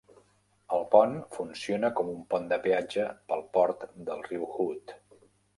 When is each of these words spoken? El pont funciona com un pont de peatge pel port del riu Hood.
El 0.77 0.85
pont 0.93 1.13
funciona 1.35 1.91
com 1.99 2.09
un 2.15 2.25
pont 2.33 2.49
de 2.53 2.61
peatge 2.65 3.05
pel 3.33 3.47
port 3.59 3.87
del 4.09 4.29
riu 4.31 4.49
Hood. 4.57 4.99